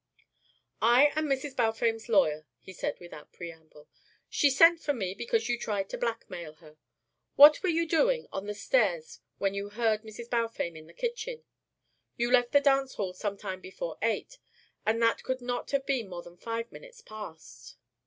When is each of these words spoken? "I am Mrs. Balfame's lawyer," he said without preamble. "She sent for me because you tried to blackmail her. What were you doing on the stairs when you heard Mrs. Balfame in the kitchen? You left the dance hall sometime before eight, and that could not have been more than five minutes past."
"I 0.81 1.11
am 1.15 1.27
Mrs. 1.27 1.55
Balfame's 1.55 2.09
lawyer," 2.09 2.47
he 2.59 2.73
said 2.73 2.99
without 2.99 3.31
preamble. 3.31 3.87
"She 4.31 4.49
sent 4.49 4.81
for 4.81 4.93
me 4.93 5.13
because 5.13 5.47
you 5.47 5.59
tried 5.59 5.89
to 5.91 5.97
blackmail 5.99 6.53
her. 6.53 6.77
What 7.35 7.61
were 7.61 7.69
you 7.69 7.87
doing 7.87 8.25
on 8.33 8.47
the 8.47 8.55
stairs 8.55 9.19
when 9.37 9.53
you 9.53 9.69
heard 9.69 10.01
Mrs. 10.01 10.27
Balfame 10.27 10.75
in 10.79 10.87
the 10.87 10.95
kitchen? 10.95 11.43
You 12.17 12.31
left 12.31 12.51
the 12.51 12.59
dance 12.61 12.95
hall 12.95 13.13
sometime 13.13 13.61
before 13.61 13.99
eight, 14.01 14.39
and 14.87 14.99
that 15.03 15.21
could 15.21 15.39
not 15.39 15.69
have 15.69 15.85
been 15.85 16.09
more 16.09 16.23
than 16.23 16.35
five 16.35 16.71
minutes 16.71 17.01
past." 17.01 17.75